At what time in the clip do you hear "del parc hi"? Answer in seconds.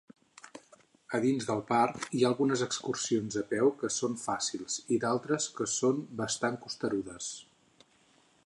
1.49-2.23